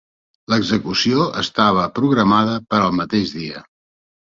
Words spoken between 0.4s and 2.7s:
L'execució estava programada